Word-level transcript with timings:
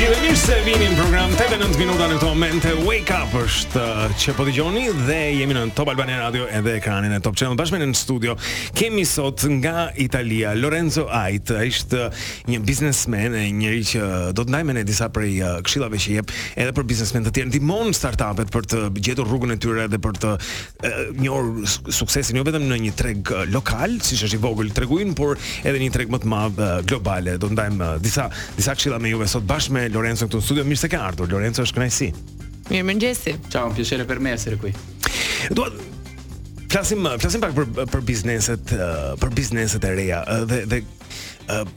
gjithë 0.00 0.20
mirë 0.22 0.36
se 0.40 0.54
vini 0.64 0.86
në 0.88 0.94
program 0.96 1.32
9 1.36 1.66
minuta 1.76 2.06
në 2.08 2.14
këtë 2.16 2.28
moment. 2.30 2.64
Wake 2.86 3.12
up 3.12 3.34
është 3.36 3.80
uh, 3.82 4.14
që 4.22 4.32
po 4.38 4.46
dëgjoni 4.46 4.86
dhe 5.04 5.16
jemi 5.36 5.52
në 5.52 5.64
Top 5.76 5.90
Albania 5.92 6.22
Radio 6.22 6.46
edhe 6.48 6.72
ekranin 6.78 7.12
e 7.12 7.18
Top 7.22 7.34
Channel 7.36 7.58
bashkë 7.58 7.80
në 7.82 7.96
studio. 7.98 8.32
Kemi 8.78 9.04
sot 9.08 9.44
nga 9.58 9.90
Italia 10.00 10.54
Lorenzo 10.56 11.04
Ait, 11.12 11.52
ai 11.52 11.66
është 11.74 11.98
uh, 12.00 12.22
një 12.48 12.60
biznesmen, 12.64 13.36
e 13.36 13.44
njëri 13.52 13.82
që 13.90 14.00
uh, 14.00 14.14
do 14.32 14.46
të 14.48 14.54
ndaj 14.54 14.62
me 14.70 14.76
ne 14.78 14.86
disa 14.88 15.10
prej 15.12 15.34
këshillave 15.68 16.00
që 16.00 16.14
jep 16.16 16.32
edhe 16.54 16.74
për 16.80 16.88
biznesmen 16.94 17.28
të 17.28 17.34
tjerë, 17.36 17.52
Dimon 17.58 17.92
startupet 17.94 18.54
për 18.56 18.70
të 18.72 18.82
gjetur 19.10 19.28
rrugën 19.28 19.52
e 19.52 19.58
tyre 19.60 19.84
Edhe 19.84 20.00
për 20.00 20.22
të 20.24 20.32
njërë 21.20 21.92
suksesin 21.94 22.40
jo 22.40 22.46
vetëm 22.48 22.64
në 22.72 22.80
një 22.86 22.94
treg 22.98 23.34
lokal, 23.52 23.98
siç 24.04 24.24
është 24.30 24.38
i 24.40 24.42
vogël 24.48 24.72
treguin, 24.76 25.12
por 25.18 25.36
edhe 25.66 25.76
një 25.82 25.90
treg 25.94 26.08
më 26.12 26.22
të 26.24 26.30
madh 26.34 26.62
global. 26.88 27.30
Do 27.36 27.50
të 27.50 27.58
ndajmë 27.58 27.90
disa 28.04 28.28
disa 28.56 28.76
këshilla 28.78 29.00
me 29.04 29.12
juve 29.12 29.28
sot 29.28 29.44
bashkë 29.50 29.88
Lorenzo 29.94 30.26
këtu 30.28 30.38
në 30.40 30.44
studio. 30.46 30.64
Mirë 30.68 30.82
se 30.84 30.90
ke 30.92 30.98
ardhur. 31.00 31.30
Lorenzo 31.32 31.64
është 31.66 31.78
kënaqësi. 31.78 32.08
Mirë 32.70 32.86
mëngjesi. 32.88 33.36
Ciao, 33.52 33.70
un 33.70 33.76
piacere 33.76 34.06
per 34.08 34.20
me 34.22 34.32
essere 34.36 34.58
qui. 34.62 34.72
Do 35.56 35.68
Flasim, 36.70 37.02
flasim 37.18 37.40
pak 37.42 37.50
për 37.56 37.88
për 37.90 38.02
bizneset, 38.06 38.70
eh, 38.76 39.06
për 39.18 39.32
bizneset 39.34 39.82
e 39.82 39.88
reja 39.90 40.20
eh, 40.30 40.42
dhe 40.46 40.58
dhe 40.70 40.76
eh, 41.50 41.72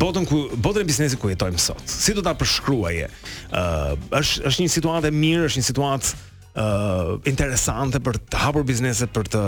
botën 0.00 0.24
ku 0.26 0.40
botën 0.58 0.82
e 0.82 0.88
biznesit 0.88 1.20
ku 1.22 1.30
jetojmë 1.30 1.60
sot. 1.62 1.84
Si 1.86 2.10
do 2.16 2.24
ta 2.26 2.32
përshkruaje? 2.38 3.06
Është 3.54 4.48
është 4.50 4.64
një 4.66 4.72
situatë 4.74 5.12
e 5.12 5.14
mirë, 5.14 5.44
është 5.46 5.62
një 5.62 5.68
situatë 5.68 6.10
ë 6.58 7.20
interesante 7.30 8.02
për 8.02 8.18
të 8.32 8.42
hapur 8.48 8.66
biznese, 8.66 9.06
për 9.14 9.30
të 9.36 9.44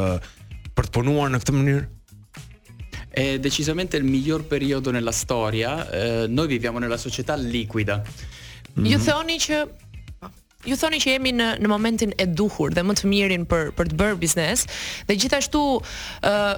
për 0.79 0.88
të 0.88 0.95
punuar 0.95 1.35
në 1.35 1.43
këtë 1.43 1.57
mënyrë? 1.59 1.83
è 3.12 3.39
decisamente 3.39 3.97
il 3.97 4.05
miglior 4.05 4.45
periodo 4.45 4.91
nella 4.91 5.12
storia. 5.12 5.89
Eh, 5.91 6.27
noi 6.29 6.47
viviamo 6.47 6.79
nella 6.79 6.97
società 6.97 7.35
liquida. 7.37 8.01
Mm-hmm. 8.01 8.87
Ju 8.91 8.97
mm 8.97 9.01
-hmm. 9.01 9.05
thoni 9.07 9.37
që 9.38 9.57
ju 10.65 10.77
thoni 10.77 10.96
që 11.02 11.09
jemi 11.10 11.33
në 11.33 11.59
në 11.59 11.66
momentin 11.68 12.13
e 12.18 12.27
duhur 12.27 12.71
dhe 12.74 12.80
më 12.83 12.93
të 12.95 13.07
mirin 13.07 13.45
për 13.46 13.73
për 13.77 13.85
të 13.90 13.95
bërë 13.99 14.18
biznes 14.18 14.65
dhe 15.07 15.15
gjithashtu 15.16 15.59
uh, 15.59 15.83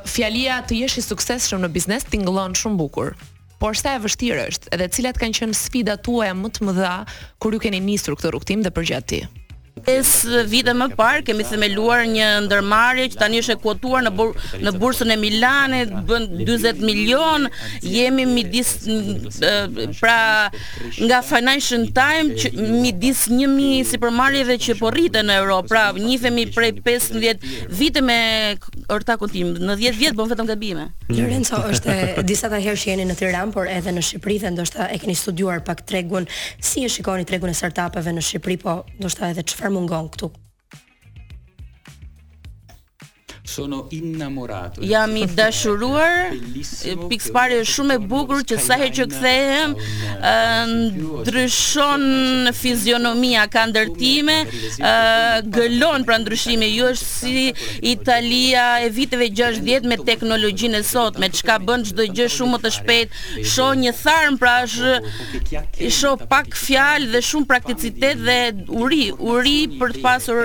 fjalia 0.07 0.61
të 0.69 0.73
jesh 0.83 0.99
i 0.99 1.01
suksesshëm 1.03 1.61
në 1.65 1.71
biznes 1.73 2.03
tingëllon 2.05 2.53
shumë 2.55 2.77
bukur. 2.77 3.17
Por 3.61 3.75
sa 3.77 3.95
e 3.95 3.99
vështirë 3.99 4.47
është 4.51 4.69
edhe 4.75 4.89
cilat 4.89 5.17
kanë 5.17 5.39
qenë 5.39 5.53
sfidat 5.57 6.03
tuaja 6.05 6.35
më 6.35 6.49
të 6.53 6.61
mëdha 6.65 7.05
kur 7.41 7.53
ju 7.53 7.59
keni 7.59 7.81
nisur 7.81 8.15
këtë 8.15 8.29
rrugtim 8.31 8.61
dhe 8.63 8.71
përgjatë 8.71 9.07
ti? 9.07 9.21
5 9.83 10.27
vite 10.47 10.71
më 10.79 10.87
parë 10.95 11.23
kemi 11.27 11.43
themeluar 11.49 12.05
një 12.07 12.27
ndërmarrje 12.47 13.09
që 13.13 13.19
tani 13.19 13.41
është 13.43 13.55
e 13.57 13.59
kuotuar 13.65 14.05
në 14.07 14.13
bur, 14.15 14.31
në 14.63 14.71
bursën 14.81 15.11
e 15.11 15.17
Milanit, 15.19 15.91
bën 16.09 16.29
40 16.47 16.79
milion. 16.87 17.49
Jemi 17.83 18.23
midis 18.31 18.71
pra 19.99 20.51
nga 21.01 21.19
Financial 21.27 21.89
Times 21.97 22.45
që 22.45 22.53
midis 22.55 23.25
1000 23.27 23.83
supermarketeve 23.91 24.61
që 24.69 24.77
po 24.79 24.93
rriten 24.95 25.27
në 25.29 25.41
Europë. 25.43 25.73
Pra, 25.75 25.85
njihemi 25.99 26.47
prej 26.55 26.77
15 26.87 27.67
vite 27.81 28.05
me 28.05 28.21
ortakun 28.95 29.33
tim. 29.35 29.53
Në 29.59 29.77
10 29.83 29.99
vjet 30.05 30.19
bën 30.21 30.31
vetëm 30.37 30.53
gabime. 30.53 30.87
Lorenzo 31.11 31.59
është 31.73 32.23
disa 32.29 32.49
ta 32.53 32.63
herë 32.63 32.79
që 32.81 32.93
jeni 32.93 33.09
në 33.11 33.19
Tiranë, 33.19 33.51
por 33.57 33.67
edhe 33.69 33.93
në 33.99 34.07
Shqipëri 34.07 34.39
dhe 34.47 34.55
ndoshta 34.55 34.87
e 34.95 35.03
keni 35.03 35.19
studiuar 35.19 35.65
pak 35.67 35.83
tregun, 35.89 36.29
si 36.63 36.87
e 36.87 36.93
shikoni 36.93 37.27
tregun 37.29 37.51
e 37.51 37.55
startupeve 37.59 38.15
në 38.17 38.25
Shqipëri, 38.25 38.61
po 38.63 38.79
ndoshta 38.99 39.29
edhe 39.35 39.43
çfarë 39.45 39.64
Mungon 39.71 40.09
këtu 40.09 40.31
Sono 43.47 43.89
innamorato. 43.91 44.81
Jam 44.83 45.13
i 45.21 45.27
dashuruar. 45.29 46.33
Pikë 47.11 47.27
parë 47.35 47.59
është 47.61 47.71
shumë 47.75 47.97
e 47.99 48.05
bukur 48.09 48.41
që 48.49 48.57
sa 48.57 48.79
herë 48.81 48.95
që 48.97 49.05
kthehem, 49.13 49.75
ndryshon 51.27 52.07
fizionomia, 52.57 53.43
ka 53.53 53.67
ndërtime, 53.69 54.37
gëlon 55.59 56.07
pra 56.09 56.17
ndryshime. 56.23 56.71
Ju 56.73 56.89
është 56.95 57.09
si 57.11 57.53
Italia 57.93 58.63
e 58.87 58.89
viteve 58.97 59.29
60 59.29 59.91
me 59.93 60.01
teknologjinë 60.09 60.81
e 60.81 61.05
me 61.21 61.29
çka 61.37 61.59
bën 61.69 61.85
çdo 61.91 62.09
gjë 62.17 62.31
shumë 62.39 62.55
më 62.57 62.63
të 62.65 62.73
shpejt. 62.79 63.21
Shoh 63.45 63.75
një 63.85 63.93
tharm 64.01 64.41
pra 64.41 64.55
është 64.65 65.85
i 65.85 65.93
shoh 65.99 66.17
pak 66.33 66.57
fjalë 66.57 67.13
dhe 67.13 67.21
shumë 67.29 67.51
prakticitet 67.53 68.25
dhe 68.25 68.41
uri, 68.73 69.11
uri 69.35 69.59
për 69.79 69.99
të 69.99 70.01
pasur 70.09 70.43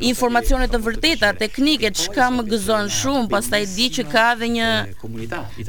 informacione 0.00 0.64
të 0.72 0.80
vërteta, 0.88 1.34
teknike, 1.44 1.92
çka 1.92 2.30
më 2.38 2.44
gëzon 2.52 2.86
shumë, 2.94 3.26
pastaj 3.32 3.62
di 3.74 3.86
që 3.96 4.04
ka 4.12 4.24
edhe 4.36 4.48
një 4.56 4.68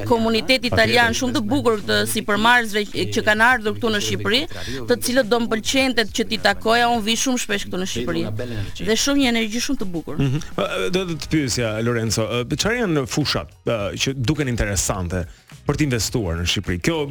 komunitet 0.10 0.68
italian 0.70 1.16
shumë 1.20 1.38
të 1.38 1.42
bukur 1.54 1.82
të 1.88 2.00
përmarzve 2.30 2.84
që 3.16 3.24
kanë 3.28 3.48
ardhur 3.52 3.78
këtu 3.78 3.92
në 3.96 4.02
Shqipëri, 4.08 4.42
të 4.90 5.00
cilët 5.08 5.30
do 5.32 5.42
mëlqente 5.46 6.06
që 6.20 6.28
ti 6.34 6.42
takoja, 6.46 6.90
unë 6.94 7.06
vi 7.10 7.18
shumë 7.24 7.42
shpesh 7.46 7.68
këtu 7.70 7.82
në 7.82 7.90
Shqipëri. 7.94 8.24
Dhe 8.88 8.98
shumë 9.06 9.24
një 9.24 9.32
energji 9.36 9.64
shumë 9.68 9.82
të 9.84 9.90
bukur. 9.96 10.22
Mhm. 10.28 10.70
Do 10.96 11.06
të 11.16 11.32
pyesja 11.34 11.74
Lorenzo, 11.86 12.28
çfarë 12.60 12.82
janë 12.84 13.08
fushat 13.08 13.52
që 14.04 14.16
duken 14.20 14.52
interesante 14.56 15.26
për 15.66 15.80
të 15.80 15.90
investuar 15.90 16.42
në 16.44 16.50
Shqipëri? 16.54 16.82
Kjo 16.86 17.02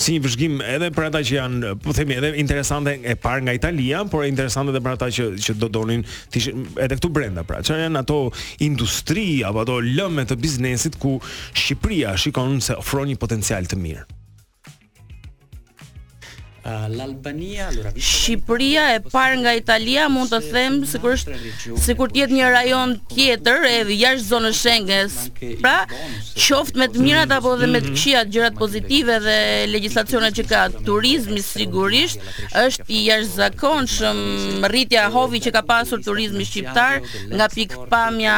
si 0.00 0.14
një 0.16 0.20
vëzhgim 0.24 0.58
edhe 0.64 0.88
për 0.96 1.06
ata 1.10 1.20
që 1.26 1.34
janë, 1.36 1.72
po 1.82 1.94
themi 1.96 2.16
edhe 2.18 2.30
interesante 2.40 2.94
e 3.00 3.16
parë 3.22 3.46
nga 3.46 3.54
Italia, 3.58 4.02
por 4.10 4.24
e 4.24 4.30
interesante 4.30 4.72
edhe 4.74 4.82
për 4.84 4.94
ata 4.96 5.10
që 5.16 5.28
që 5.46 5.56
do 5.62 5.70
donin 5.78 6.04
të 6.30 6.40
ishin 6.42 6.64
edhe 6.78 6.98
këtu 7.00 7.12
brenda 7.16 7.44
pra. 7.48 7.60
Çfarë 7.64 7.86
janë 7.86 8.00
ato 8.02 8.18
industri 8.66 9.26
apo 9.50 9.64
ato 9.64 9.80
lëme 9.84 10.26
të 10.30 10.38
biznesit 10.40 10.96
ku 11.02 11.18
Shqipëria 11.24 12.16
shikon 12.20 12.58
se 12.64 12.78
ofron 12.80 13.12
një 13.12 13.20
potencial 13.22 13.68
të 13.70 13.78
mirë. 13.86 14.08
L'Albania, 16.62 17.68
allora 17.68 17.88
Shqipëria 17.96 18.96
e 18.98 18.98
parë 19.00 19.38
nga 19.42 19.52
Italia, 19.56 20.08
mund 20.12 20.28
të 20.28 20.40
them 20.52 20.74
se 20.86 20.98
kur 21.00 21.14
është 21.16 21.38
sikur 21.80 22.10
po 22.10 22.10
të 22.12 22.18
jetë 22.20 22.34
një 22.36 22.50
rajon 22.52 22.90
tjetër 23.08 23.62
edhe 23.78 23.94
jashtë 23.96 24.26
zonës 24.26 24.58
Schengen. 24.60 25.08
Pra, 25.64 25.86
qoftë 26.34 26.78
me 26.82 26.88
të 26.92 27.00
mirat 27.04 27.32
apo 27.32 27.54
edhe 27.56 27.68
me 27.72 27.80
të 27.80 27.94
këqijat, 27.94 28.28
gjërat 28.34 28.58
pozitive 28.58 29.16
dhe 29.24 29.36
legjislacionet 29.72 30.36
që 30.36 30.44
ka 30.50 30.60
turizmi 30.84 31.40
sigurisht 31.46 32.20
është 32.64 32.84
i 32.92 33.00
jashtëzakonshëm. 33.06 34.20
Rritja 34.70 35.06
e 35.08 35.12
hovi 35.16 35.40
që 35.40 35.54
ka 35.56 35.64
pasur 35.72 36.04
turizmi 36.04 36.44
shqiptar 36.44 37.00
nga 37.38 37.48
pikpamja 37.56 38.36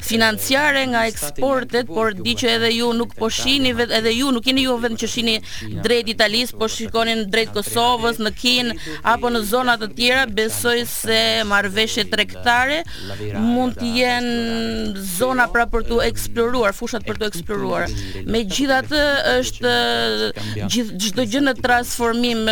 financiare, 0.00 0.86
nga 0.94 1.04
eksportet, 1.12 1.92
por 1.92 2.16
di 2.16 2.32
që 2.34 2.56
edhe 2.56 2.72
ju 2.78 2.90
nuk 2.96 3.12
po 3.20 3.28
shihni 3.28 3.76
edhe 3.86 4.16
ju 4.16 4.32
nuk 4.32 4.48
jeni 4.52 4.64
ju 4.70 4.78
vetëm 4.80 4.96
që 5.04 5.12
shihni 5.18 5.38
drejt 5.84 6.08
Italisë, 6.16 6.54
po 6.56 6.68
shikoni 6.72 7.20
drejt 7.36 7.52
Kosovës, 7.56 8.16
në 8.24 8.30
Kin 8.40 8.70
apo 9.14 9.28
në 9.32 9.42
zona 9.50 9.74
të 9.80 9.90
tjera, 9.98 10.22
besoj 10.38 10.78
se 10.88 11.18
marrveshje 11.48 12.06
tregtare 12.12 12.78
mund 13.36 13.76
të 13.80 13.90
jenë 13.98 15.04
zona 15.08 15.44
pra 15.52 15.66
për 15.70 15.84
të 15.88 15.98
eksploruar, 16.06 16.72
fushat 16.76 17.04
për 17.06 17.20
të 17.20 17.28
eksploruar. 17.32 17.92
Megjithatë 18.32 19.02
është 19.34 19.74
çdo 21.06 21.28
gjë 21.34 21.44
në 21.50 21.56
transformim, 21.60 22.44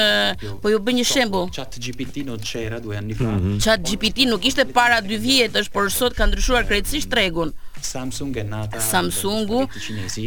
po 0.63 0.73
ju 0.75 0.83
bëj 0.85 0.99
një 1.01 1.09
shembull. 1.15 1.49
ChatGPT 1.57 2.17
në 2.29 2.39
Çera 2.45 2.79
2 2.85 3.01
vjet. 3.01 3.21
Mhm. 3.25 3.59
ChatGPT 3.65 4.29
nuk 4.31 4.45
ishte 4.49 4.65
para 4.77 5.01
2 5.03 5.19
vjetësh, 5.25 5.71
por 5.73 5.91
sot 5.93 6.13
ka 6.19 6.27
ndryshuar 6.29 6.65
krejtësisht 6.69 7.09
tregun. 7.15 7.55
Samsung 7.85 8.33
e 8.37 8.43
nata 8.45 8.81
Samsungu 8.81 9.69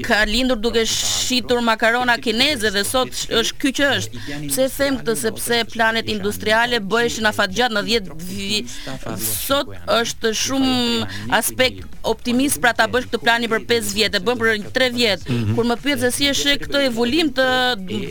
ka 0.06 0.23
lindur 0.29 0.56
duke 0.57 0.85
shitur 0.85 1.59
makarona 1.69 2.16
kineze 2.23 2.69
dhe 2.75 2.84
sot 2.91 3.12
është 3.40 3.57
ky 3.62 3.69
që 3.79 3.90
është 3.97 4.23
pse 4.50 4.68
them 4.78 4.97
këtë 5.01 5.16
sepse 5.23 5.59
planet 5.73 6.09
industriale 6.13 6.79
bëheshin 6.91 7.29
gjatë 7.57 7.75
në 7.78 7.84
10 7.90 8.13
vi... 8.29 8.66
sot 9.47 9.72
është 9.97 10.34
shumë 10.38 11.09
aspekt 11.34 11.85
optimist 12.12 12.62
pra 12.63 12.72
ta 12.79 12.85
bësh 12.88 13.09
këtë 13.09 13.22
plani 13.25 13.50
për 13.51 13.66
5 13.74 13.94
vjet 13.97 14.16
e 14.16 14.24
bën 14.28 14.39
për 14.39 14.63
3 14.78 14.91
vjet 14.95 15.28
kur 15.57 15.68
më 15.69 15.79
pyet 15.84 16.06
se 16.06 16.12
si 16.18 16.29
është 16.31 16.57
këtë 16.66 16.84
evolim 16.91 17.34
të 17.38 17.47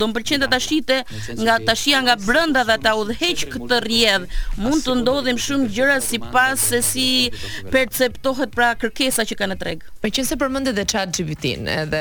do 0.02 0.10
mëlqente 0.12 0.50
ta 0.52 0.60
shite 0.60 0.98
nga 1.42 1.58
tashia 1.70 2.02
nga 2.06 2.19
brenda 2.26 2.66
dhe 2.69 2.76
ta 2.87 2.96
udhëheq 3.00 3.46
këtë 3.54 3.81
rrjedh 3.87 4.58
mund 4.60 4.84
të 4.87 4.99
ndodhim 5.02 5.40
shumë 5.46 5.70
gjëra 5.76 5.99
sipas 6.04 6.66
se 6.72 6.82
si 6.90 7.08
perceptohet 7.72 8.50
pra 8.56 8.72
kërkesa 8.81 9.25
që 9.28 9.36
ka 9.38 9.47
në 9.50 9.56
treg. 9.61 9.85
Po 10.00 10.11
qense 10.12 10.37
përmendet 10.41 10.75
edhe 10.75 10.85
Chat 10.91 11.12
GPT-n, 11.17 11.69
edhe 11.71 12.00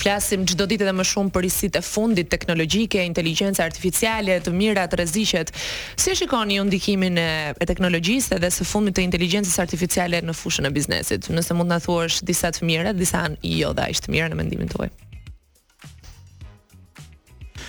flasim 0.00 0.44
çdo 0.48 0.66
ditë 0.68 0.86
edhe 0.86 0.94
më 0.98 1.06
shumë 1.12 1.32
për 1.36 1.46
risitë 1.46 1.80
e 1.80 1.86
fundit 1.86 2.30
teknologjike, 2.32 3.02
inteligjenca 3.06 3.64
artificiale, 3.66 4.40
të 4.44 4.52
mira 4.56 4.84
të 4.90 5.00
rreziqet. 5.00 5.54
Si 5.96 6.12
e 6.12 6.18
shikoni 6.18 6.58
ju 6.58 6.66
ndikimin 6.68 7.22
e, 7.22 7.28
e 7.56 7.70
teknologjisë 7.70 8.36
edhe 8.40 8.52
së 8.58 8.68
fundit 8.68 8.98
të 8.98 9.06
inteligjencës 9.08 9.58
artificiale 9.66 10.20
në 10.26 10.36
fushën 10.42 10.68
e 10.68 10.74
biznesit? 10.76 11.30
Nëse 11.32 11.56
mund 11.56 11.70
të 11.70 11.76
na 11.78 11.82
thuash 11.86 12.20
disa 12.26 12.52
të 12.56 12.68
mira, 12.68 12.92
disa 12.98 13.26
jo 13.46 13.72
dha 13.76 13.86
të 13.96 14.12
mira 14.12 14.30
në 14.32 14.42
mendimin 14.42 14.68
tuaj. 14.72 14.90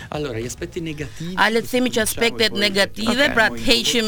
Allora, 0.10 0.38
gli 0.40 0.46
aspetti 0.46 0.80
negativi. 0.80 1.34
A 1.36 1.44
ah, 1.46 1.50
le 1.50 1.62
themi 1.64 1.90
che 1.90 2.00
aspetti 2.00 2.46
negative, 2.54 3.30
pra 3.36 3.50
të 3.52 3.60
heqim 3.66 4.08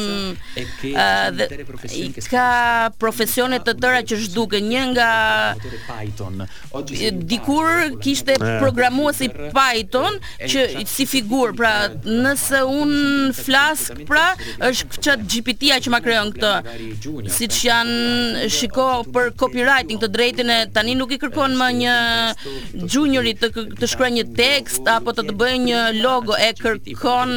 ë 0.56 1.44
eh, 1.44 2.22
ka 2.32 2.92
profesione 3.00 3.60
të 3.60 3.76
tëra 3.82 4.02
që 4.08 4.20
zhduken. 4.24 4.70
Një 4.70 4.84
nga 4.94 5.10
Python. 5.90 6.44
Oggi 6.78 7.00
eh, 7.08 7.12
dikur 7.12 7.98
kishte 8.04 8.38
programuesi 8.60 9.30
Python 9.52 10.16
që 10.40 10.86
si 10.88 11.06
figur, 11.10 11.54
pra 11.58 11.90
nëse 11.90 12.62
un 12.64 13.34
flask, 13.36 14.00
pra 14.08 14.30
është 14.70 15.02
chat 15.04 15.26
GPT-a 15.28 15.82
që 15.84 15.94
ma 15.94 16.02
krijon 16.06 16.32
këtë. 16.36 16.54
Siç 17.28 17.58
eh. 17.60 17.60
janë 17.70 18.48
shiko 18.50 18.88
për 19.12 19.34
copywriting 19.40 20.00
të 20.04 20.12
drejtën 20.16 20.56
e 20.60 20.60
tani 20.76 20.96
nuk 21.00 21.12
i 21.12 21.20
kërkon 21.24 21.58
më 21.60 21.70
një 21.84 21.98
juniorit 22.96 23.44
të 23.44 23.52
të 23.80 23.88
shkruajë 23.92 24.16
një 24.20 24.28
tekst 24.38 24.88
apo 24.90 25.12
të 25.18 25.28
të 25.30 25.36
bëjë 25.40 25.60
një 25.68 25.82
logo 26.04 26.34
e 26.36 26.50
kërkon 26.60 27.32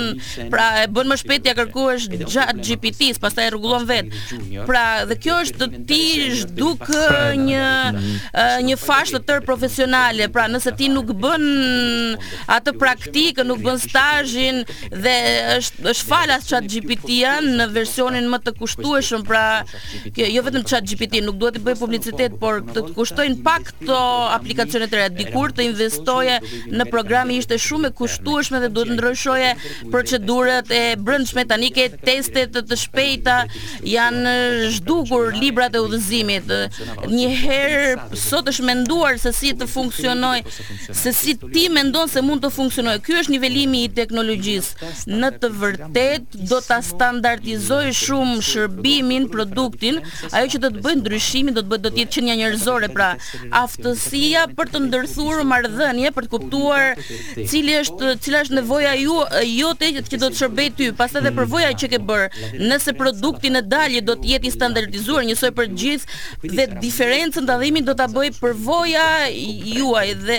pra 0.53 0.67
e 0.83 0.87
bën 0.95 1.11
më 1.11 1.19
shpejt 1.21 1.49
ja 1.49 1.55
kërkuesh 1.59 2.07
gjatë 2.15 2.67
GPT-s 2.69 3.21
pastaj 3.23 3.49
e 3.49 3.53
rregullon 3.55 3.87
vet. 3.89 4.13
Pra 4.69 4.85
dhe 5.11 5.17
kjo 5.23 5.37
është 5.47 5.61
të 5.73 5.81
ti 5.89 6.03
zhduk 6.43 6.87
një 7.43 7.67
një 8.69 8.79
fashë 8.83 9.19
të 9.19 9.23
tërë 9.31 9.45
profesionale. 9.49 10.29
Pra 10.35 10.47
nëse 10.53 10.73
ti 10.79 10.89
nuk 10.93 11.13
bën 11.23 11.47
atë 12.57 12.75
praktikë, 12.83 13.47
nuk 13.49 13.63
bën 13.65 13.81
stazhin 13.83 14.63
dhe 14.93 15.17
është 15.59 15.91
është 15.93 16.09
falas 16.13 16.47
çat 16.51 16.69
GPT-a 16.73 17.37
në 17.47 17.69
versionin 17.75 18.29
më 18.33 18.43
të 18.47 18.55
kushtueshëm, 18.61 19.25
pra 19.29 19.45
kjo 20.17 20.29
jo 20.37 20.45
vetëm 20.47 20.65
çat 20.69 20.87
GPT 20.89 21.23
nuk 21.27 21.39
duhet 21.41 21.59
të 21.59 21.65
bëj 21.67 21.79
publicitet, 21.83 22.39
por 22.41 22.61
të 22.73 22.85
kushtojnë 22.97 23.41
pak 23.47 23.73
to 23.87 23.99
aplikacione 24.39 24.87
të 24.91 25.01
reja. 25.01 25.11
Dikur 25.13 25.53
të 25.53 25.67
investoje 25.71 26.39
në 26.73 26.87
programi 26.93 27.37
ishte 27.43 27.59
shumë 27.61 27.91
e 27.91 27.95
kushtueshëm 27.99 28.42
nevojshme 28.43 28.61
dhe 28.61 28.69
duhet 28.75 28.91
ndryshoje 28.91 29.55
procedurat 29.91 30.71
e 30.71 30.97
brendshme 31.05 31.45
tani 31.49 31.69
ke 31.77 31.87
testet 32.07 32.51
të, 32.55 32.63
të 32.69 32.77
shpejta 32.81 33.37
janë 33.91 34.35
zhdukur 34.77 35.35
librat 35.39 35.75
e 35.79 35.83
udhëzimit 35.85 36.51
një 37.11 37.29
herë 37.43 38.19
sot 38.19 38.49
është 38.53 38.67
menduar 38.67 39.19
se 39.23 39.33
si 39.37 39.53
të 39.59 39.69
funksionoj 39.71 40.37
se 41.03 41.13
si 41.21 41.37
ti 41.53 41.69
mendon 41.75 42.09
se 42.11 42.23
mund 42.25 42.43
të 42.45 42.51
funksionoj 42.57 42.97
ky 43.07 43.17
është 43.23 43.35
nivelimi 43.37 43.85
i 43.87 43.93
teknologjisë 44.01 44.93
në 45.13 45.33
të 45.43 45.53
vërtet 45.63 46.39
do 46.51 46.61
ta 46.67 46.81
standardizoj 46.87 47.93
shumë 48.01 48.39
shërbimin 48.49 49.29
produktin 49.33 50.01
ajo 50.33 50.51
që 50.55 50.63
do 50.67 50.73
të 50.75 50.85
bëj 50.87 50.97
ndryshimin 51.03 51.57
do 51.57 51.63
të 51.65 51.71
bëhet 51.75 51.87
do 51.87 51.93
të 51.97 52.03
jetë 52.05 52.15
që 52.19 52.27
një 52.29 52.39
njerëzore 52.43 52.91
pra 52.99 53.13
aftësia 53.63 54.47
për 54.59 54.73
të 54.75 54.85
ndërthurë 54.89 55.47
marrëdhënie 55.53 56.13
për 56.19 56.27
të 56.27 56.33
kuptuar 56.35 57.01
cili 57.53 57.79
është 57.83 58.15
cili 58.23 58.32
cila 58.33 58.41
është 58.45 58.55
nevoja 58.57 58.93
ju 58.97 59.17
jote 59.45 59.89
që 60.09 60.17
do 60.21 60.29
të 60.33 60.39
shërbej 60.41 60.69
ty, 60.77 60.87
pastaj 60.97 61.21
edhe 61.21 61.33
përvoja 61.37 61.73
që 61.77 61.89
ke 61.93 61.99
bër. 62.11 62.23
Nëse 62.71 62.95
produkti 62.97 63.51
në 63.53 63.61
dalje 63.69 64.01
do 64.07 64.15
të 64.17 64.31
jetë 64.33 64.49
i 64.49 64.53
standardizuar 64.55 65.27
njësoj 65.29 65.51
për 65.59 65.69
gjithë 65.83 66.19
dhe 66.57 66.67
diferencën 66.81 67.45
ndallimin 67.45 67.85
do 67.85 67.95
ta 67.99 68.07
bëj 68.09 68.31
përvoja 68.41 69.09
juaj 69.77 70.07
dhe 70.25 70.39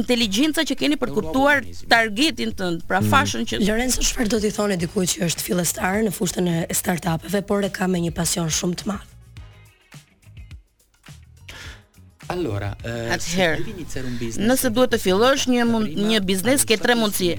inteligjenca 0.00 0.64
që 0.64 0.78
keni 0.84 0.98
për 1.02 1.12
kuptuar 1.18 1.60
targetin 1.92 2.54
tënd, 2.56 2.86
pra 2.88 3.02
mm. 3.04 3.10
fashën 3.12 3.44
që 3.52 3.60
Lorenzo 3.68 4.00
çfarë 4.06 4.32
do 4.36 4.40
t'i 4.40 4.54
thonë 4.56 4.80
dikujt 4.86 5.16
që 5.18 5.28
është 5.28 5.46
fillestar 5.50 6.00
në 6.08 6.14
fushën 6.16 6.52
e 6.62 6.82
startupeve, 6.82 7.44
por 7.48 7.68
e 7.68 7.74
ka 7.74 7.90
me 7.90 8.00
një 8.06 8.14
pasion 8.16 8.48
shumë 8.48 8.80
të 8.80 8.88
madh. 8.94 9.09
Allora, 12.30 12.76
uh, 12.84 13.18
se 13.20 13.58
iniciar 13.76 14.04
biznes. 14.22 14.38
Nëse 14.46 14.70
duhet 14.70 14.92
të 14.94 14.98
fillosh 15.02 15.48
një 15.50 15.64
një 16.12 16.18
biznes 16.28 16.62
ke 16.68 16.76
tre 16.78 16.94
mundësi. 16.94 17.32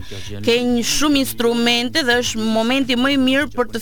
Ke 0.43 0.57
një 0.67 0.81
shumë 0.89 1.21
instrumente 1.23 2.01
dhe 2.07 2.17
është 2.19 2.47
momenti 2.57 2.97
më 2.99 3.13
i 3.15 3.19
mirë 3.21 3.47
për 3.55 3.69
të 3.71 3.81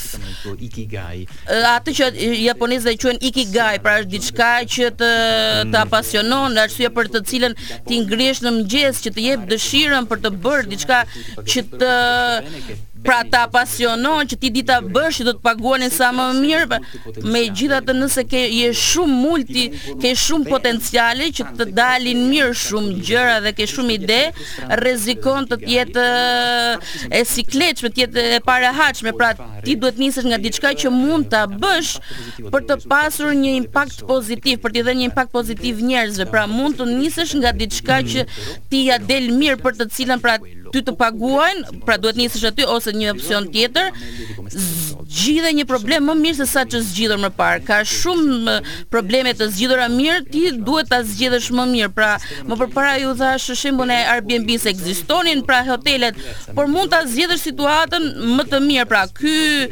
ikigai. 0.67 1.23
Atë 1.71 1.95
që 1.99 2.09
japonezët 2.43 2.91
e 2.91 3.01
quajn 3.01 3.17
ikigai, 3.31 3.73
pra 3.81 3.95
është 4.03 4.11
diçka 4.13 4.51
që 4.75 4.89
të 5.01 5.09
të 5.73 5.79
apasionon, 5.81 6.53
dhe 6.55 6.67
arsye 6.67 6.91
për 6.99 7.09
të 7.15 7.23
cilën 7.31 7.57
ti 7.87 8.03
ngrihesh 8.05 8.43
në 8.45 8.53
mëngjes 8.59 9.01
që 9.07 9.13
të 9.17 9.25
jep 9.25 9.49
dëshirën 9.55 10.09
për 10.13 10.21
të 10.27 10.33
bërë 10.45 10.71
diçka 10.75 11.01
që 11.55 11.65
të 11.73 11.89
Pra 13.03 13.21
ta 13.23 13.45
pasionon 13.47 14.27
që 14.27 14.37
ti 14.41 14.49
dita 14.51 14.79
bësh 14.83 15.21
që 15.21 15.25
do 15.29 15.33
të 15.37 15.41
paguani 15.43 15.87
sa 15.93 16.09
më 16.15 16.23
mirë, 16.39 16.65
pa, 16.71 16.79
me 17.31 17.45
gjitha 17.55 17.77
të 17.85 17.93
nëse 17.95 18.25
ke 18.29 18.41
je 18.51 18.73
shumë 18.81 19.15
multi, 19.23 19.63
ke 20.03 20.11
shumë 20.19 20.49
potenciale 20.49 21.29
që 21.37 21.45
të 21.61 21.67
dalin 21.77 22.25
mirë 22.31 22.57
shumë 22.63 22.91
gjëra 23.09 23.37
dhe 23.45 23.53
ke 23.55 23.67
shumë 23.71 23.95
ide, 23.95 24.17
rezikon 24.83 25.47
të 25.47 25.59
tjetë 25.63 26.05
e 27.21 27.23
sikleqme, 27.33 27.93
tjetë 28.01 28.25
e 28.35 28.41
pare 28.45 28.73
haqme, 28.81 29.15
pra 29.21 29.31
ti 29.63 29.77
duhet 29.79 30.03
njësësh 30.03 30.27
nga 30.33 30.41
diçka 30.43 30.73
që 30.83 30.91
mund 30.97 31.31
të 31.31 31.43
bësh 31.55 31.93
për 32.51 32.67
të 32.73 32.79
pasur 32.91 33.31
një 33.39 33.55
impact 33.63 34.03
pozitiv, 34.11 34.59
për 34.65 34.75
t'i 34.75 34.85
dhe 34.89 34.97
një 34.99 35.07
impact 35.11 35.31
pozitiv 35.37 35.83
njerëzve, 35.87 36.27
pra 36.35 36.43
mund 36.51 36.81
të 36.81 36.91
njësësh 36.97 37.37
nga 37.45 37.55
diçka 37.63 38.03
që 38.11 38.27
ti 38.73 38.83
ja 38.91 38.99
del 38.99 39.31
mirë 39.39 39.61
për 39.63 39.79
të 39.79 39.89
cilën 39.95 40.25
pra 40.27 40.35
ty 40.73 40.81
të 40.85 40.93
paguajnë, 40.99 41.79
pra 41.85 41.97
duhet 42.01 42.17
nisësh 42.19 42.45
aty 42.51 42.65
ose 42.69 42.93
një 42.95 43.13
opsion 43.15 43.47
tjetër. 43.53 43.91
Zgjidhe 45.09 45.51
një 45.57 45.65
problem 45.65 46.05
më 46.05 46.13
mirë 46.19 46.37
se 46.37 46.45
sa 46.51 46.61
që 46.69 46.83
zgjidhur 46.85 47.19
më 47.23 47.29
parë. 47.37 47.61
Ka 47.65 47.79
shumë 47.87 48.55
probleme 48.93 49.31
të 49.37 49.47
zgjidhura 49.55 49.87
mirë, 49.91 50.19
ti 50.33 50.43
duhet 50.65 50.89
ta 50.91 50.99
zgjidhësh 51.05 51.49
më 51.57 51.65
mirë. 51.71 51.89
Pra, 51.97 52.11
më 52.45 52.57
përpara 52.61 52.93
ju 53.01 53.15
dha 53.17 53.31
shembun 53.41 53.89
e 53.93 53.97
Airbnb-s 54.13 54.67
ekzistonin 54.69 55.41
pra 55.47 55.63
hotelet, 55.67 56.19
por 56.57 56.69
mund 56.69 56.91
ta 56.93 57.01
zgjidhësh 57.09 57.43
situatën 57.49 58.05
më 58.37 58.47
të 58.51 58.61
mirë. 58.67 58.85
Pra, 58.89 59.03
ky 59.09 59.67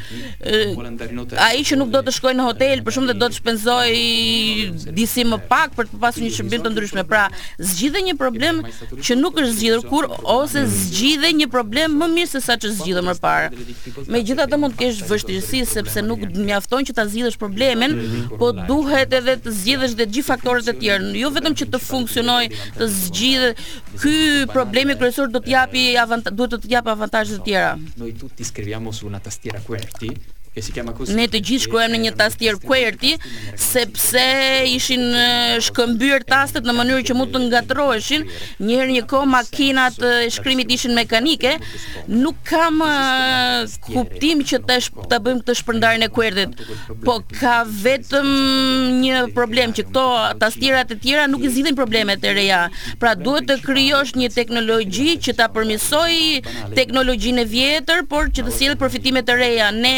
ai 1.41 1.61
që 1.67 1.77
nuk 1.79 1.93
do 1.93 2.01
të 2.05 2.15
shkojë 2.17 2.37
në 2.41 2.47
hotel, 2.49 2.81
për 2.87 2.97
shumë 2.97 3.11
dhe 3.13 3.17
do 3.21 3.29
të 3.31 3.39
shpenzoj 3.39 4.89
disi 4.97 5.25
më 5.27 5.39
pak 5.51 5.77
për 5.77 5.89
të 5.93 6.01
pasur 6.01 6.25
një 6.25 6.33
shërbim 6.39 6.65
të 6.65 6.73
ndryshëm. 6.73 7.05
Pra, 7.07 7.27
zgjidhe 7.61 8.01
një 8.09 8.17
problem 8.19 8.63
që 8.97 9.17
nuk 9.21 9.37
është 9.43 9.57
zgjidhur 9.61 9.85
kur 9.87 10.09
ose 10.39 10.65
zgjidhe 10.87 11.29
një 11.41 11.47
problem 11.53 11.97
më 12.01 12.07
mirë 12.15 12.31
se 12.33 12.41
sa 12.43 12.55
që 12.59 12.71
zgjidhe 12.79 13.03
më 13.05 13.15
parë. 13.23 13.65
Me 14.13 14.21
gjitha 14.25 14.45
të 14.51 14.59
mund 14.61 14.77
kesh 14.79 15.01
vështirësi 15.09 15.61
sepse 15.69 16.03
nuk 16.05 16.23
mjafton 16.37 16.87
që 16.87 16.95
ta 16.97 17.05
zgjidhesh 17.09 17.37
problemin, 17.41 17.97
po 18.39 18.51
duhet 18.69 19.15
edhe 19.19 19.37
të 19.43 19.53
zgjidhesh 19.59 19.97
dhe 19.99 20.07
gjithë 20.15 20.27
faktorët 20.31 20.71
e 20.71 20.75
tjerë, 20.83 21.11
jo 21.23 21.31
vetëm 21.39 21.57
që 21.61 21.69
të 21.73 21.83
funksionoj 21.89 22.43
të 22.79 22.89
zgjidhe 23.01 23.51
ky 24.03 24.15
problemi 24.53 24.97
kryesor 25.01 25.31
do 25.35 25.43
të 25.45 25.53
japi 25.55 25.85
avant 26.05 26.31
duhet 26.31 26.57
të 26.57 26.65
të 26.65 26.83
avantazhe 26.95 27.39
të 27.39 27.45
tjera. 27.49 27.75
Noi 28.01 28.15
tutti 28.23 28.47
scriviamo 28.47 28.93
su 28.93 29.07
una 29.11 29.19
tastiera 29.23 29.61
QWERTY 29.67 30.15
si 30.61 30.71
kem 30.75 30.89
akuzë. 30.91 31.15
Ne 31.17 31.25
të 31.29 31.41
gjithë 31.45 31.65
shkruajmë 31.67 31.93
në 31.97 32.01
një 32.05 32.13
tastier 32.17 32.57
tier 32.57 32.67
qwerty 32.67 33.13
sepse 33.61 34.23
ishin 34.71 35.03
shkëmbyer 35.67 36.21
tastet 36.29 36.67
në 36.69 36.75
mënyrë 36.77 37.05
që 37.09 37.15
mund 37.17 37.31
të 37.33 37.39
ngatroheshin. 37.47 38.27
Një 38.63 38.77
herë 38.81 38.93
një 38.97 39.03
kohë 39.09 39.29
makinat 39.33 39.97
e 40.05 40.11
shkrimit 40.33 40.69
ishin 40.73 40.93
mekanike. 40.97 41.55
Nuk 42.11 42.37
kam 42.47 42.83
kuptim 43.89 44.43
që 44.47 44.59
të 44.67 44.77
ta 45.09 45.19
bëjmë 45.25 45.45
të 45.47 45.55
shpërndarjen 45.59 46.05
e 46.05 46.07
qwerty 46.13 46.45
Po 47.07 47.15
ka 47.39 47.57
vetëm 47.67 48.27
një 49.01 49.21
problem 49.35 49.73
që 49.75 49.87
këto 49.89 50.05
tastiera 50.41 50.83
të 50.87 50.99
tjera 51.03 51.25
nuk 51.31 51.43
i 51.47 51.51
zgjidhin 51.53 51.75
problemet 51.77 52.23
e 52.25 52.33
reja. 52.37 52.61
Pra 53.01 53.13
duhet 53.17 53.47
të 53.49 53.59
krijosh 53.65 54.13
një 54.17 54.29
teknologji 54.37 55.17
që 55.25 55.35
ta 55.39 55.47
përmisoj 55.53 56.13
teknologjinë 56.77 57.43
e 57.43 57.47
vjetër, 57.51 58.03
por 58.11 58.29
që 58.31 58.45
të 58.45 58.53
sjellë 58.57 58.79
përfitime 58.81 59.23
të 59.25 59.35
reja. 59.39 59.69
Ne 59.75 59.95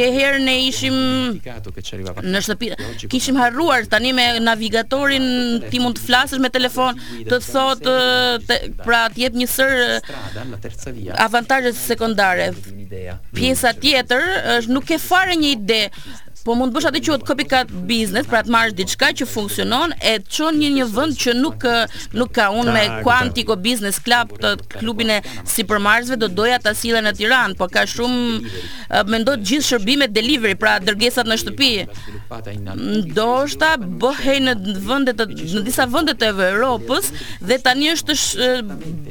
një 0.00 0.08
herë 0.16 0.40
ne 0.42 0.54
ishim 0.66 0.96
në 1.40 2.42
shtëpi 2.44 2.70
kishim 3.12 3.38
harruar 3.40 3.86
tani 3.92 4.12
me 4.16 4.26
navigatorin 4.44 5.26
ti 5.70 5.80
mund 5.82 5.98
të 6.00 6.06
flasësh 6.08 6.42
me 6.44 6.50
telefon 6.54 6.98
të 7.28 7.40
thotë 7.44 7.96
pra 8.84 9.04
të 9.14 9.24
jep 9.24 9.36
një 9.42 9.50
sër 9.56 9.76
avantazhe 11.26 11.74
sekondare 11.80 12.50
pjesa 13.36 13.74
tjetër 13.82 14.26
është 14.58 14.74
nuk 14.76 14.88
ke 14.92 15.00
fare 15.06 15.36
një 15.42 15.52
ide 15.56 15.80
Po 16.44 16.54
mund 16.56 16.72
të 16.72 16.76
bësh 16.78 16.84
atë 16.88 17.00
që 17.04 17.08
quhet 17.10 17.24
copycat 17.28 17.72
business, 17.88 18.28
pra 18.30 18.40
të 18.46 18.52
marrësh 18.54 18.76
diçka 18.78 19.10
që 19.20 19.26
funksionon 19.28 19.92
e 20.00 20.14
të 20.22 20.30
çon 20.36 20.56
në 20.56 20.70
një 20.78 20.86
vend 20.94 21.16
që 21.20 21.34
nuk 21.36 21.66
nuk 22.16 22.30
ka 22.38 22.46
unë 22.56 22.72
me 22.72 22.84
Quantico 23.04 23.58
Business 23.60 23.98
Club 24.00 24.32
të 24.40 24.54
klubin 24.78 25.10
e 25.12 25.18
supermarketeve 25.52 26.16
do 26.22 26.30
doja 26.38 26.56
ta 26.64 26.72
sillen 26.74 27.04
në 27.04 27.12
Tiranë, 27.18 27.56
Po 27.60 27.68
ka 27.68 27.82
shumë 27.84 29.02
mendo 29.12 29.34
të 29.34 29.48
gjithë 29.50 29.66
shërbimet 29.68 30.14
delivery, 30.16 30.56
pra 30.56 30.78
dërgesat 30.80 31.28
në 31.28 31.36
shtëpi. 31.42 31.70
Ndoshta 33.10 33.74
bëhej 34.00 34.38
në 34.46 34.56
vende 34.88 35.14
të 35.20 35.28
në 35.36 35.64
disa 35.66 35.84
vende 35.92 36.16
të 36.16 36.32
Evropës 36.32 37.12
dhe 37.50 37.60
tani 37.66 37.92
është 37.92 38.16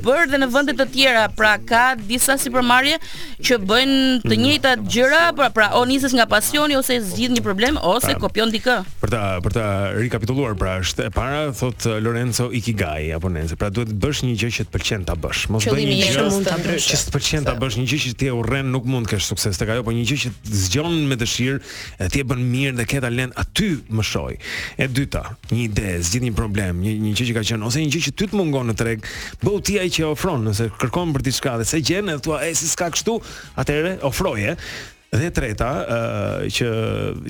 bërë 0.08 0.28
dhe 0.34 0.42
në 0.42 0.50
vende 0.58 0.78
të 0.82 0.90
tjera, 0.96 1.28
pra 1.38 1.58
ka 1.62 1.92
disa 2.10 2.40
supermarkete 2.42 2.98
që 3.46 3.60
bëjnë 3.70 4.02
të 4.26 4.32
mm. 4.34 4.42
njëjtat 4.44 4.84
gjëra, 4.92 5.24
pra 5.38 5.50
pra 5.60 5.70
o 5.80 5.86
nisës 5.90 6.16
nga 6.16 6.26
pasioni 6.32 6.76
ose 6.80 6.98
zgjidh 7.20 7.36
një 7.36 7.44
problem 7.44 7.78
ose 7.84 8.14
pra, 8.16 8.20
kopjon 8.24 8.52
dikë. 8.54 8.76
Për 9.04 9.12
ta 9.12 9.22
për 9.44 9.56
ta 9.56 9.64
rikapituluar 9.98 10.56
pra, 10.60 10.78
është 10.84 11.10
e 11.10 11.12
para 11.14 11.42
thot 11.56 11.86
uh, 11.90 11.98
Lorenzo 12.04 12.48
Ikigai 12.56 13.10
apo 13.16 13.32
Nenze, 13.34 13.58
pra 13.60 13.68
duhet 13.74 13.92
të 13.92 13.98
bësh 14.04 14.22
një 14.26 14.36
gjë 14.40 14.52
që 14.60 14.66
të 14.70 14.74
pëlqen 14.78 15.04
ta 15.10 15.16
bësh. 15.20 15.42
Mos 15.54 15.68
bëj 15.68 15.82
një 15.90 15.98
gjë 16.00 16.14
që 16.16 16.26
mund 16.32 16.48
ta 16.50 16.56
bësh. 16.64 16.88
Që 16.92 17.00
të 17.10 17.16
pëlqen 17.18 17.48
ta 17.50 17.56
bësh 17.60 17.78
një 17.80 17.86
gjë 17.92 18.02
që 18.06 18.14
ti 18.22 18.30
e 18.30 18.36
urren 18.40 18.70
nuk 18.76 18.88
mund 18.90 19.10
të 19.10 19.16
kesh 19.18 19.30
sukses 19.34 19.60
tek 19.60 19.74
ajo, 19.76 19.84
por 19.88 19.96
një 19.98 20.06
gjë 20.08 20.20
që 20.24 20.34
të 20.46 20.60
zgjon 20.66 21.00
me 21.12 21.18
dëshirë, 21.20 21.74
ti 22.14 22.24
e 22.24 22.28
bën 22.30 22.44
mirë 22.54 22.76
dhe 22.80 22.88
ke 22.90 23.02
talent 23.04 23.38
aty 23.44 23.70
më 24.00 24.06
shoj. 24.12 24.38
E 24.80 24.88
dyta, 24.92 25.26
një 25.52 25.64
ide, 25.68 25.88
zgjidh 26.08 26.30
një 26.30 26.36
problem, 26.40 26.80
një 26.86 26.96
një 27.04 27.14
gjë 27.18 27.32
që 27.32 27.38
ka 27.40 27.46
qenë 27.50 27.68
ose 27.70 27.84
një 27.84 27.98
gjë 27.98 28.06
që 28.10 28.16
ty 28.24 28.30
të 28.32 28.40
mungon 28.40 28.72
në 28.72 28.78
treg, 28.80 29.04
bëu 29.44 29.60
ti 29.66 29.76
ai 29.82 29.90
që 29.92 30.08
ofron, 30.14 30.48
nëse 30.48 30.70
kërkon 30.80 31.12
për 31.18 31.28
diçka 31.28 31.58
dhe 31.60 31.68
se 31.70 31.82
gjen, 31.84 32.14
e 32.16 32.20
thua, 32.24 32.40
"E 32.48 32.54
si 32.56 32.70
s'ka 32.72 32.90
kështu?" 32.94 33.18
Atëherë 33.60 33.96
ofroje 34.08 34.56
Dhe 35.10 35.32
treta, 35.34 35.68
uh, 35.82 36.42
që 36.54 36.68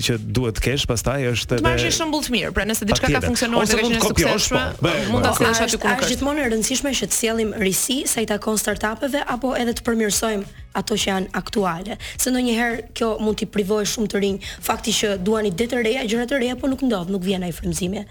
që 0.04 0.16
duhet 0.36 0.58
të 0.58 0.62
kesh 0.66 0.82
pastaj 0.90 1.22
është 1.30 1.56
edhe 1.56 1.64
Marrësh 1.64 1.96
shembull 1.96 2.20
të 2.26 2.34
mirë, 2.34 2.50
pra 2.52 2.66
nëse 2.68 2.84
diçka 2.84 3.08
ka 3.08 3.22
funksionuar 3.24 3.64
dhe 3.64 3.78
ka 3.78 3.86
qenë 3.86 4.34
sukses, 4.36 4.82
mund 4.82 5.24
ta 5.24 5.32
sjellësh 5.38 5.62
aty 5.64 5.78
ku 5.80 5.86
ke. 5.88 5.94
Është 5.96 6.12
gjithmonë 6.12 6.44
e 6.44 6.50
rëndësishme 6.52 6.92
që 7.00 7.08
të 7.08 7.20
sjellim 7.22 7.54
risi 7.64 8.02
sa 8.10 8.20
i 8.20 8.28
takon 8.28 8.60
startupeve 8.60 9.24
apo 9.32 9.54
edhe 9.56 9.72
të 9.78 9.86
përmirësojmë 9.88 10.64
ato 10.82 11.00
që 11.00 11.08
janë 11.08 11.32
aktuale. 11.40 11.96
Se 12.20 12.28
ndonjëherë 12.34 12.84
kjo 13.00 13.14
mund 13.24 13.40
t'i 13.40 13.48
privojë 13.56 13.88
shumë 13.96 14.12
të 14.12 14.22
rinj, 14.26 14.44
fakti 14.68 14.92
që 15.00 15.14
duani 15.24 15.56
ide 15.56 15.70
reja, 15.80 16.04
gjëra 16.04 16.28
të 16.34 16.44
reja, 16.44 16.60
po 16.60 16.68
nuk 16.68 16.84
ndodh, 16.84 17.08
nuk 17.16 17.24
vjen 17.26 17.48
ai 17.48 17.54
frymëzimi. 17.56 18.04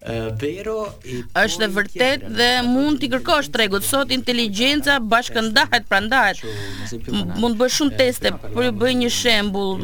Vero 0.00 0.86
i 1.04 1.18
është 1.36 1.66
e 1.66 1.66
vërtet 1.76 2.22
dhe 2.32 2.46
mund 2.64 3.02
t'i 3.02 3.08
kërkosh 3.12 3.50
tregut 3.52 3.84
sot 3.84 4.08
inteligjenca 4.14 4.94
bashkëndahet 5.04 5.84
prandaj 5.90 6.38
mund 7.42 7.58
bësh 7.60 7.76
shumë 7.76 7.98
teste 7.98 8.30
për 8.40 8.70
të 8.70 8.70
bëj 8.80 8.94
një 8.96 9.10
shembull 9.12 9.82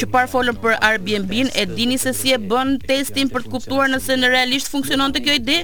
që 0.00 0.08
par 0.14 0.30
folën 0.32 0.56
për 0.62 0.78
Airbnb 0.88 1.34
e 1.52 1.64
dini 1.74 1.98
se 2.00 2.14
si 2.16 2.32
e 2.32 2.38
bën 2.40 2.78
testin 2.88 3.28
për 3.32 3.44
të 3.46 3.52
kuptuar 3.52 3.92
nëse 3.92 4.16
në 4.16 4.30
realisht 4.32 4.72
funksionon 4.72 5.12
të 5.12 5.22
kjo 5.28 5.36
ide 5.42 5.58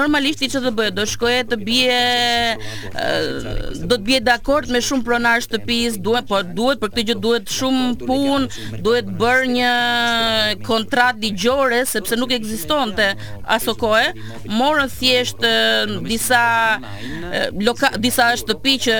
normalisht 0.00 0.46
që 0.56 0.64
të 0.64 0.74
bëjë, 0.80 0.96
do 0.96 1.06
shkoje 1.12 1.44
të 1.52 1.60
bie 1.66 2.00
do 3.84 3.92
të 3.92 4.00
bie 4.08 4.22
dakord 4.30 4.72
me 4.72 4.80
shumë 4.88 5.04
pronar 5.10 5.44
shtëpisë 5.44 6.00
duhet 6.06 6.28
po 6.32 6.40
duhet 6.56 6.80
për 6.80 6.94
këtë 6.96 7.06
gjë 7.12 7.20
duhet 7.28 7.54
shumë 7.60 7.92
punë 8.08 8.80
duhet 8.88 9.12
bërë 9.20 9.52
një 9.58 9.74
kontratë 10.64 11.26
digjore 11.28 11.84
sepse 11.92 12.16
nuk 12.16 12.32
ekziston 12.32 12.52
ekzistonte 12.54 13.06
aso 13.48 13.74
kohë, 13.78 14.14
morën 14.50 14.90
thjesht 14.92 15.42
disa 16.06 16.80
loka, 17.66 17.90
disa 18.00 18.30
shtëpi 18.38 18.76
që 18.86 18.98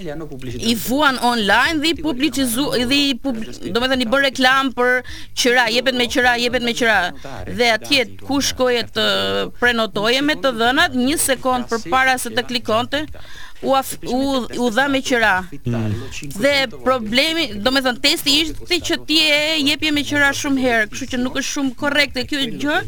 i 0.00 0.74
vuan 0.86 1.18
online 1.30 1.76
dhe 1.82 1.90
i 1.90 1.96
publicizu 2.00 2.64
dhe 2.90 2.98
i 3.10 3.14
pub, 3.20 3.36
domethënë 3.74 4.06
i 4.06 4.08
bën 4.14 4.24
reklam 4.30 4.72
për 4.78 4.92
qira, 5.36 5.66
jepet 5.74 5.98
me 6.00 6.08
qira, 6.12 6.34
jepet 6.40 6.64
me 6.64 6.72
qira. 6.78 6.98
Dhe 7.50 7.68
atje 7.74 8.06
ku 8.24 8.40
shkoje 8.44 8.86
të 8.96 9.04
prenotoje 9.60 10.22
me 10.24 10.38
të 10.40 10.54
dhënat 10.56 10.96
një 10.96 11.18
sekond 11.20 11.68
përpara 11.70 12.16
se 12.22 12.32
të 12.32 12.46
klikonte, 12.48 13.04
u 13.62 13.74
af, 13.74 13.98
u, 14.08 14.46
u 14.58 14.70
dha 14.70 14.88
me 14.88 15.00
qira. 15.08 15.44
Dhe 16.40 16.52
problemi, 16.84 17.46
domethënë 17.64 18.00
testi 18.04 18.32
ishte 18.44 18.78
që 18.88 18.94
ti 19.08 19.18
e 19.32 19.40
jepje 19.68 19.92
me 19.94 20.04
qira 20.06 20.30
shumë 20.34 20.62
herë, 20.64 20.86
kështu 20.94 21.08
që 21.14 21.20
nuk 21.20 21.36
është 21.40 21.52
shumë 21.54 21.74
korrekte 21.82 22.24
kjo 22.28 22.40
gjë. 22.62 22.78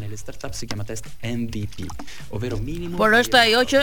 Por 2.97 3.17
është 3.21 3.41
ajo 3.43 3.63
që 3.75 3.83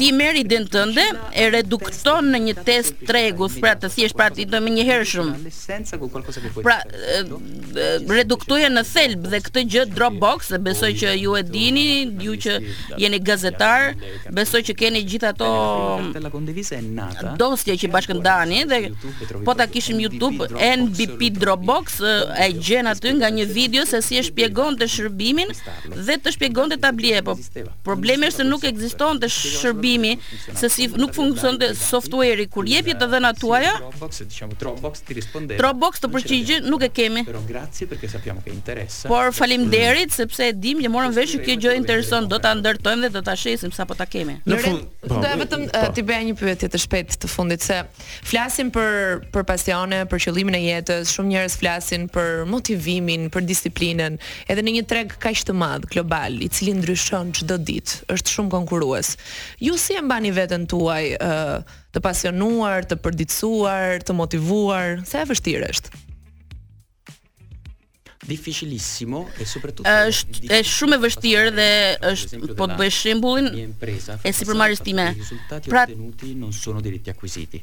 ti 0.00 0.10
merr 0.16 0.40
idenë 0.42 0.70
tënde 0.74 1.06
e 1.40 1.48
redukton 1.56 2.28
në 2.34 2.42
një 2.48 2.56
test 2.68 3.00
tregu, 3.08 3.48
pra 3.58 3.74
të 3.80 3.90
thjesht 3.96 4.18
pra 4.18 4.28
ti 4.34 4.44
do 4.48 4.60
më 4.64 4.74
një 4.76 4.86
herë 4.90 5.08
shumë. 5.14 5.38
Pra 6.66 6.78
reduktoje 8.14 8.68
në 8.74 8.84
thelb 8.92 9.28
dhe 9.32 9.42
këtë 9.48 9.64
gjë 9.72 9.86
Dropbox, 9.96 10.52
e 10.54 10.60
besoj 10.62 10.92
që 11.00 11.16
ju 11.16 11.32
e 11.38 11.42
dini, 11.48 11.86
ju 12.22 12.36
që 12.44 12.58
jeni 13.00 13.18
gazetar, 13.24 13.94
besoj 14.36 14.62
që 14.68 14.76
keni 14.84 15.04
gjithë 15.08 15.30
ato 15.32 15.50
Ehm, 15.78 17.36
dosje 17.38 17.74
që 17.80 17.90
bashkëndani 17.94 18.62
dhe 18.70 18.80
po 19.46 19.54
ta 19.58 19.66
kishim 19.70 20.00
YouTube 20.04 20.48
NBP 20.72 21.28
Dropbox 21.40 21.98
e 22.44 22.48
gjen 22.64 22.88
aty 22.90 23.14
nga 23.18 23.30
një 23.38 23.46
video 23.54 23.84
se 23.88 24.00
si 24.04 24.18
e 24.20 24.24
shpjegon 24.26 24.78
të 24.80 24.88
shërbimin 24.94 25.52
dhe 26.08 26.18
të 26.24 26.32
shpjegon 26.36 26.72
të 26.74 26.80
tablije 26.82 27.22
po 27.26 27.36
problemi 27.86 28.28
është 28.30 28.44
se 28.44 28.48
nuk 28.48 28.66
ekzistonte 28.70 29.26
të 29.26 29.34
shërbimi 29.34 30.12
se 30.60 30.70
si 30.74 30.88
nuk 31.00 31.14
funksion 31.16 31.58
të 31.62 31.72
software 31.78 32.46
kur 32.54 32.66
jepje 32.70 32.96
të 33.00 33.10
dhënat 33.14 33.40
tuaja 33.42 33.74
Dropbox 34.60 35.04
të 35.06 35.18
rispondere 35.20 35.60
Dropbox 35.62 36.02
të 36.04 36.12
përqigje 36.16 36.60
nuk 36.66 36.86
e 36.86 36.90
kemi 36.98 37.24
por 39.10 39.32
falim 39.34 39.68
derit 39.72 40.12
sepse 40.14 40.50
dim 40.56 40.82
që 40.84 40.92
morën 40.94 41.14
vesh 41.16 41.36
që 41.36 41.42
kjo 41.46 41.58
gjë 41.66 41.76
intereson 41.82 42.28
do 42.30 42.38
ta 42.42 42.54
ndërtojmë 42.58 43.06
dhe 43.08 43.12
do 43.18 43.22
ta 43.26 43.36
shesim 43.38 43.72
sa 43.74 43.86
po 43.88 43.94
ta 43.98 44.06
kemi 44.08 44.38
në 44.48 44.60
fund 44.64 44.86
po. 45.06 45.20
do 45.22 45.34
vetëm 45.44 45.67
Po. 45.70 45.92
ti 45.92 46.00
bëja 46.02 46.22
një 46.30 46.34
pyetje 46.38 46.68
të 46.72 46.78
shpejtë 46.80 47.16
të 47.20 47.28
fundit 47.28 47.62
se 47.64 47.78
flasim 48.26 48.70
për 48.72 49.26
për 49.34 49.44
pasione, 49.48 50.00
për 50.08 50.22
qëllimin 50.24 50.56
e 50.56 50.60
jetës, 50.64 51.12
shumë 51.16 51.32
njerëz 51.34 51.56
flasin 51.60 52.06
për 52.12 52.44
motivimin, 52.48 53.28
për 53.34 53.46
disiplinën, 53.48 54.16
edhe 54.50 54.64
në 54.64 54.76
një 54.78 54.86
treg 54.90 55.14
kaq 55.20 55.44
të 55.48 55.56
madh 55.58 55.86
global, 55.92 56.38
i 56.44 56.48
cili 56.48 56.74
ndryshon 56.78 57.34
çdo 57.40 57.58
ditë, 57.68 57.98
është 58.16 58.36
shumë 58.38 58.54
konkurues. 58.56 59.14
Ju 59.64 59.76
si 59.78 59.98
e 59.98 60.04
mbani 60.04 60.32
veten 60.36 60.66
tuaj 60.70 61.16
ë 61.20 61.32
të 61.94 62.04
pasionuar, 62.04 62.88
të 62.88 63.00
përditësuar, 63.04 64.04
të 64.08 64.16
motivuar, 64.18 65.02
sa 65.08 65.24
e 65.24 65.30
vështirë 65.32 65.72
është? 65.74 66.04
difficilissimo 68.28 69.28
e 69.40 69.44
soprattutto 69.48 69.88
është 69.88 70.52
è 70.52 70.58
shumë 70.68 70.96
e 70.98 71.02
vështirë 71.06 71.52
dhe 71.58 71.68
është 72.10 72.40
po 72.58 72.68
të 72.68 72.76
bëj 72.78 72.92
shembullin 72.92 73.48
e 74.30 74.32
si 74.36 74.44
time. 74.88 75.06
Pra 75.72 75.84
non 75.88 76.52
sono 76.52 76.78
diritti 76.86 77.08
acquisiti. 77.14 77.58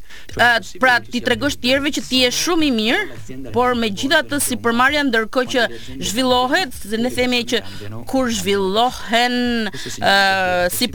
Pra 0.83 0.93
ti 1.09 1.19
tregosh 1.25 1.57
tjerëve 1.61 1.91
që 1.99 2.03
ti 2.09 2.23
je 2.25 2.31
shumë 2.39 2.65
i 2.65 2.71
mirë, 2.79 3.51
por 3.55 3.75
megjithatë 3.83 4.29
po 4.33 4.41
si 4.45 4.57
përmarrja 4.65 5.05
ndërkohë 5.07 5.51
që 5.53 5.67
zhvillohet, 6.09 6.75
se 6.89 6.99
ne 7.03 7.11
themi 7.17 7.41
që 7.53 7.61
kur 8.11 8.31
zhvillohen 8.39 9.37
uh, 9.69 10.65
si 10.77 10.87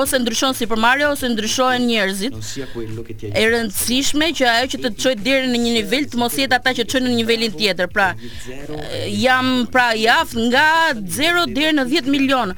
ose 0.00 0.16
ndryshon 0.22 0.54
si 0.56 0.66
ose 1.12 1.26
ndryshohen 1.34 1.84
njerëzit. 1.90 2.32
E 2.32 3.42
rëndësishme 3.52 4.26
që 4.40 4.44
ajo 4.54 4.66
që 4.72 4.78
të 4.86 4.90
çojë 5.04 5.20
deri 5.26 5.46
në 5.52 5.60
një 5.64 5.72
nivel 5.80 6.08
të 6.10 6.20
mos 6.22 6.34
jetë 6.38 6.56
ata 6.58 6.72
që 6.80 6.88
çojnë 6.90 7.08
në 7.10 7.16
nivelin 7.20 7.52
tjetër. 7.58 7.88
Pra 7.96 8.08
jam 9.06 9.66
pra 9.72 9.94
jaft 9.96 10.34
nga 10.48 10.66
0 10.94 11.46
deri 11.54 11.74
në 11.78 11.88
10 11.94 12.10
milion 12.12 12.54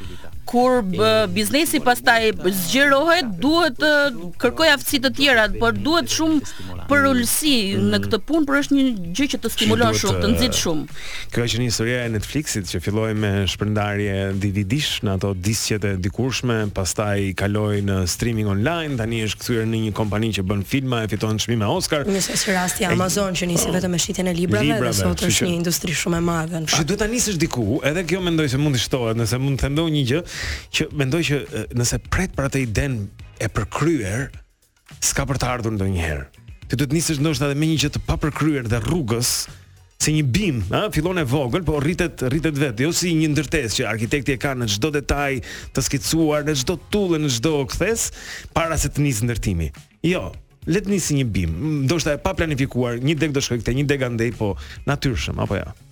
kur 0.51 0.83
biznesi 1.29 1.81
pastaj 1.85 2.31
zgjerohet 2.69 3.27
duhet 3.43 3.77
të 3.81 3.93
kërkoj 4.41 4.71
aftësi 4.75 5.01
të 5.05 5.11
tjera 5.19 5.45
por 5.61 5.77
duhet 5.77 6.09
shumë 6.13 6.87
për 6.89 7.03
në 7.05 7.11
mhm. 7.19 7.99
këtë 8.07 8.21
punë 8.29 8.49
por 8.49 8.59
është 8.63 8.77
një 8.79 8.85
gjë 9.19 9.27
që 9.35 9.41
të 9.45 9.51
stimulon 9.57 9.99
shumë 10.03 10.23
të 10.23 10.31
nxit 10.33 10.57
shumë 10.63 11.01
kjo 11.35 11.45
është 11.49 11.61
një 11.63 11.69
histori 11.69 11.97
e 11.99 12.07
Netflixit 12.15 12.71
që 12.71 12.81
filloi 12.87 13.11
me 13.25 13.33
shpërndarje 13.53 14.15
DVD-sh 14.41 15.03
në 15.05 15.19
ato 15.19 15.35
diskjet 15.49 15.85
e 15.91 15.93
dikurshme 16.07 16.57
pastaj 16.79 17.19
kaloi 17.43 17.83
në 17.89 17.99
streaming 18.15 18.49
online 18.55 18.97
tani 19.03 19.21
është 19.29 19.43
kthyer 19.45 19.69
në 19.69 19.83
një 19.85 19.93
kompani 20.01 20.33
që 20.39 20.47
bën 20.49 20.65
filma 20.73 21.03
e 21.05 21.11
fiton 21.13 21.43
çmime 21.45 21.69
Oscar 21.75 22.09
nëse 22.09 22.39
si 22.41 22.57
rasti 22.57 22.89
Amazon 22.89 23.37
që 23.37 23.51
nisi 23.53 23.69
oh, 23.69 23.77
vetëm 23.77 23.93
me 23.93 24.01
shitjen 24.01 24.33
e 24.33 24.37
librave, 24.39 24.81
dhe 24.87 24.97
sot 24.97 25.27
është 25.29 25.51
një 25.53 25.59
industri 25.61 25.93
shumë 26.05 26.23
e 26.23 26.25
madhe 26.31 26.65
në 26.65 26.73
fakt 26.73 26.89
duhet 26.89 27.03
ta 27.05 27.11
nisësh 27.13 27.37
diku 27.45 27.83
edhe 27.91 28.07
kjo 28.09 28.23
mendoj 28.25 28.49
se 28.55 28.61
mund 28.63 28.79
të 28.79 28.85
shtohet 28.87 29.21
nëse 29.21 29.43
mund 29.45 29.61
të 29.61 29.69
them 29.75 29.93
një 29.93 30.05
gjë 30.13 30.25
që 30.77 30.87
mendoj 31.01 31.23
që 31.31 31.39
nëse 31.79 32.01
pret 32.13 32.35
për 32.37 32.49
atë 32.51 32.63
iden 32.67 32.99
e 33.43 33.49
përkryer, 33.53 34.29
s'ka 35.05 35.27
për 35.31 35.41
të 35.41 35.51
ardhur 35.53 35.77
ndonjëherë. 35.77 36.27
Ti 36.69 36.77
duhet 36.77 36.93
nisësh 36.95 37.21
ndoshta 37.23 37.49
edhe 37.49 37.57
me 37.59 37.71
një 37.71 37.79
gjë 37.85 37.93
të 37.95 38.03
papërkryer 38.09 38.69
dhe 38.69 38.81
rrugës 38.85 39.31
si 39.99 40.13
një 40.15 40.25
bim, 40.35 40.59
ha, 40.71 40.85
fillon 40.95 41.19
e 41.19 41.25
vogël, 41.27 41.65
po 41.67 41.79
rritet, 41.83 42.23
rritet 42.31 42.59
vetë, 42.61 42.85
jo 42.87 42.93
si 42.95 43.15
një 43.19 43.33
ndërtesë 43.33 43.81
që 43.81 43.89
arkitekti 43.93 44.37
e 44.37 44.41
ka 44.45 44.53
në 44.55 44.69
çdo 44.77 44.93
detaj 44.95 45.41
të 45.75 45.85
skicuar, 45.89 46.45
në 46.47 46.55
çdo 46.61 46.77
tullë, 46.93 47.19
në 47.25 47.33
çdo 47.39 47.55
kthes, 47.73 48.05
para 48.55 48.79
se 48.79 48.93
të 48.93 49.03
nisë 49.07 49.27
ndërtimi. 49.31 49.73
Jo, 50.07 50.29
le 50.69 50.85
të 50.85 50.93
nisë 50.95 51.17
një 51.23 51.27
bim, 51.35 51.57
ndoshta 51.89 52.15
e 52.19 52.23
pa 52.23 52.37
planifikuar, 52.39 53.01
një 53.03 53.17
deg 53.25 53.35
do 53.35 53.43
shkoj 53.43 53.63
këthe, 53.65 53.75
një 53.81 53.89
deg 53.91 54.07
andej, 54.13 54.33
po 54.39 54.55
natyrshëm 54.91 55.41
apo 55.47 55.59
jo. 55.59 55.65
Ja. 55.67 55.85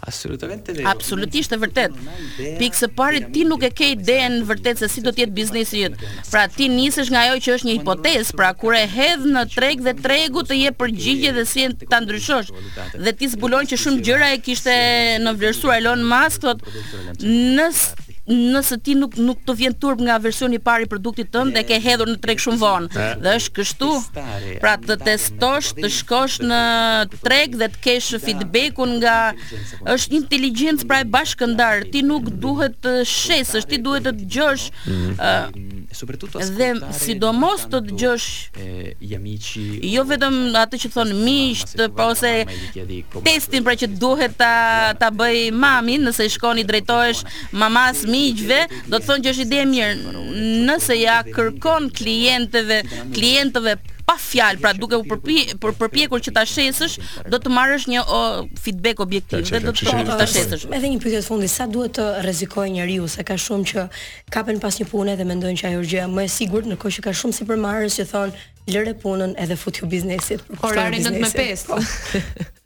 Absolutisht 0.00 1.52
e 1.52 1.58
vërtet. 1.62 1.96
Pikë 2.60 2.78
së 2.78 2.88
pari 2.96 3.20
ti 3.34 3.42
nuk 3.48 3.64
e 3.66 3.70
ke 3.76 3.88
idenë 3.96 4.42
vërtet 4.48 4.80
se 4.82 4.88
si 4.92 5.02
do 5.04 5.12
të 5.14 5.24
jetë 5.26 5.36
biznesi 5.36 5.82
jot. 5.84 5.98
Pra 6.30 6.44
ti 6.52 6.68
nisesh 6.72 7.10
nga 7.12 7.26
ajo 7.28 7.40
që 7.44 7.56
është 7.56 7.68
një 7.68 7.76
hipotezë, 7.80 8.36
pra 8.38 8.52
kur 8.60 8.76
e 8.78 8.82
hedh 8.94 9.26
në 9.34 9.44
treg 9.54 9.84
dhe 9.86 9.94
tregu 10.00 10.44
të 10.48 10.60
jep 10.62 10.78
përgjigje 10.82 11.34
dhe 11.38 11.46
si 11.52 11.68
ta 11.92 12.02
ndryshosh. 12.04 12.52
Dhe 12.98 13.16
ti 13.18 13.30
zbulon 13.34 13.68
që 13.70 13.80
shumë 13.84 14.06
gjëra 14.08 14.32
e 14.36 14.40
kishte 14.46 14.76
në 15.24 15.36
vlerësuar 15.38 15.82
Elon 15.82 16.06
Musk 16.12 16.46
thotë, 16.46 16.80
nëse 18.32 18.76
ti 18.84 18.94
nuk 18.98 19.16
nuk 19.20 19.40
të 19.46 19.54
vjen 19.58 19.76
turp 19.84 20.00
nga 20.06 20.16
versioni 20.24 20.58
i 20.58 20.62
parë 20.66 20.86
i 20.86 20.90
produktit 20.90 21.30
tënd 21.34 21.54
dhe 21.56 21.62
ke 21.68 21.78
hedhur 21.84 22.10
në 22.10 22.18
treg 22.24 22.40
shumë 22.44 22.60
vonë. 22.62 23.04
Dhe 23.24 23.34
është 23.38 23.52
kështu. 23.60 23.90
Pra 24.62 24.74
të 24.82 24.96
testosh, 25.06 25.72
të 25.78 25.90
shkosh 25.98 26.38
në 26.48 26.60
treg 27.24 27.56
dhe 27.60 27.68
të 27.74 27.82
kesh 27.86 28.12
feedbackun 28.22 28.96
nga 29.02 29.16
është 29.94 30.18
inteligjencë 30.20 30.88
pra 30.90 31.02
e 31.04 31.08
bashkëndar. 31.16 31.86
Ti 31.94 32.04
nuk 32.08 32.30
duhet 32.44 32.78
të 32.84 32.96
shesësh, 33.08 33.68
ti 33.72 33.80
duhet 33.84 34.06
të 34.08 34.16
dëgjosh 34.22 34.68
mm-hmm. 34.84 35.16
Mm-hmm 35.22 35.81
e 35.92 35.94
soprattutto 35.94 36.38
ascoltare 36.38 36.80
dhe 36.88 36.92
sidomos 36.96 37.66
të 37.72 37.80
dëgjosh 37.86 38.28
e 38.56 38.68
gli 39.04 39.12
amici 39.16 39.62
jo 39.92 40.04
vetëm 40.08 40.38
atë 40.62 40.80
që 40.84 40.90
thon 40.94 41.12
miq 41.20 41.66
po 41.98 42.08
se 42.16 42.32
ose 42.48 42.84
testin 43.28 43.66
pra 43.66 43.76
që 43.82 43.90
duhet 44.00 44.34
ta 44.40 44.50
ta 45.02 45.12
bëj 45.20 45.52
mamin, 45.64 46.08
nëse 46.08 46.28
shkon 46.34 46.62
i 46.62 46.66
drejtohesh 46.68 47.22
mamas 47.62 48.06
miqve 48.10 48.62
do 48.90 48.96
të 48.96 49.04
thon 49.10 49.24
që 49.26 49.34
është 49.34 49.46
ide 49.46 49.60
e 49.62 49.68
mirë 49.74 50.18
nëse 50.70 50.96
ja 51.02 51.20
kërkon 51.28 51.90
klientëve 52.00 52.80
klientëve 53.16 53.76
pa 54.12 54.18
fjalë, 54.20 54.60
pra 54.62 54.72
duke 54.76 54.98
u 55.00 55.04
përpi, 55.08 55.36
përpjekur 55.80 56.20
që 56.26 56.32
ta 56.36 56.42
shesësh, 56.48 56.96
do 57.32 57.38
të 57.40 57.52
marrësh 57.52 57.86
një 57.92 58.02
o, 58.12 58.18
feedback 58.60 59.00
objektiv 59.04 59.44
dhe 59.48 59.60
do 59.64 59.72
të 59.72 59.88
të 59.88 60.18
ta 60.20 60.26
shesësh. 60.28 60.66
Edhe 60.76 60.90
një 60.92 61.00
pyetje 61.02 61.22
të 61.24 61.28
fundit, 61.30 61.52
sa 61.52 61.66
duhet 61.70 61.96
të 61.98 62.06
rrezikojë 62.26 62.74
njeriu 62.76 63.08
se 63.08 63.24
ka 63.26 63.38
shumë 63.40 63.68
që 63.72 63.86
kapen 64.34 64.60
pas 64.62 64.76
një 64.82 64.88
pune 64.92 65.16
dhe 65.16 65.28
mendojnë 65.30 65.60
që 65.62 65.70
ajo 65.72 65.84
është 65.86 66.04
më 66.18 66.26
e 66.28 66.34
sigurt, 66.38 66.68
ndërkohë 66.70 66.96
që 66.98 67.06
ka 67.08 67.16
shumë 67.22 67.38
sipërmarrës 67.40 68.00
që 68.02 68.08
thon 68.12 68.34
lëre 68.72 68.96
punën 69.02 69.32
edhe 69.42 69.56
futju 69.60 69.88
biznesit 69.90 70.44
për 70.48 70.64
korrë 70.64 70.90
95. 70.98 72.52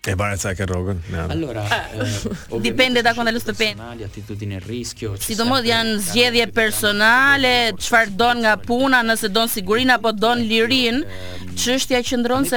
E 0.00 0.14
bare 0.16 0.32
sa 0.40 0.54
ke 0.56 0.64
rogën. 0.64 0.96
Allora, 1.28 1.60
ah. 1.68 1.84
eh, 1.92 2.58
dipende 2.64 3.02
da 3.02 3.12
quando 3.12 3.30
lo 3.32 3.38
sto 3.38 3.52
pen. 3.52 3.78
Ali 3.78 4.02
attitudine 4.02 4.54
e 4.54 4.58
rischio. 4.64 5.14
Si 5.18 5.34
domo 5.34 5.60
di 5.60 5.70
an 5.70 6.00
zgjedhje 6.00 6.48
personale, 6.48 7.74
çfar 7.76 8.08
don 8.08 8.40
nga 8.40 8.56
puna, 8.56 9.02
nëse 9.04 9.28
don 9.28 9.44
sigurinë 9.44 9.92
apo 10.00 10.14
don 10.16 10.40
lirinë, 10.40 11.04
eh, 11.04 11.39
Çështja 11.60 11.98
qëndron 12.06 12.46
se 12.48 12.56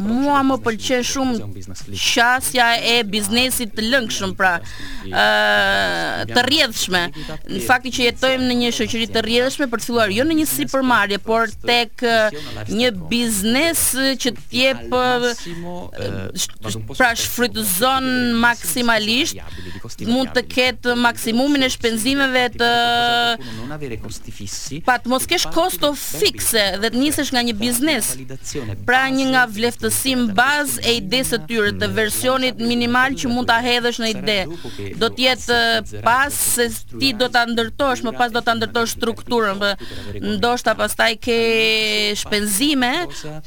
mua 0.00 0.40
më 0.48 0.56
pëlqen 0.64 1.02
shumë 1.04 1.92
shasja 2.00 2.70
e 2.80 3.04
biznesit 3.04 3.74
të 3.76 3.84
lëngshëm, 3.92 4.32
pra 4.38 4.54
ë 5.04 6.32
të 6.32 6.40
rrjedhshme. 6.46 7.02
Në 7.52 7.62
fakti 7.68 7.90
që 7.98 8.00
jetojmë 8.08 8.44
në 8.48 8.54
një 8.62 8.70
shoqëri 8.78 9.06
të 9.14 9.20
rrjedhshme 9.26 9.64
për 9.72 9.78
të 9.82 9.86
filluar 9.90 10.08
jo 10.16 10.24
në 10.28 10.34
një 10.40 10.46
supermarket, 10.54 11.22
por 11.28 11.42
tek 11.68 11.92
një 12.72 12.88
biznes 13.12 13.80
që 14.24 14.30
të 14.38 14.44
jep 14.62 14.80
pra 14.92 17.06
shfrytëzon 17.20 18.06
maksimalisht 18.46 19.36
mund 20.08 20.30
të 20.36 20.42
ketë 20.52 20.94
maksimumin 20.98 21.64
e 21.66 21.70
shpenzimeve 21.72 22.44
të 22.58 22.68
pa 24.88 24.96
të 25.02 25.10
mos 25.12 25.26
kesh 25.30 25.46
kosto 25.54 25.90
fikse 25.98 26.64
dhe 26.82 26.90
të 26.94 27.00
nisësh 27.00 27.30
nga 27.34 27.42
një 27.48 27.54
biznes 27.58 28.10
pra 28.88 29.04
një 29.12 29.26
nga 29.32 29.42
vleftësim 29.54 30.26
baz 30.38 30.76
e 30.82 30.96
idesë 31.00 31.38
të 31.38 31.48
tyre 31.50 31.72
të 31.74 31.88
hmm. 31.88 31.96
versionit 31.98 32.60
minimal 32.62 33.16
që 33.20 33.30
mund 33.32 33.48
të 33.50 33.56
hedhësh 33.64 34.00
në 34.02 34.10
ide 34.14 34.38
do 35.02 35.10
tjetë 35.18 35.60
pas 36.04 36.38
se 36.56 36.68
ti 37.00 37.12
do 37.20 37.28
të 37.32 37.44
ndërtosh 37.54 38.04
më 38.06 38.14
pas 38.18 38.32
do 38.34 38.42
të 38.44 38.56
ndërtosh 38.60 38.96
strukturën 38.98 39.64
ndoshta 40.40 40.74
pas 40.78 40.94
taj 40.98 41.14
ke 41.24 41.36
shpenzime 42.20 42.92